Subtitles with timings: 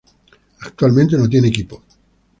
[0.61, 1.83] Actualmente no tiene equipo.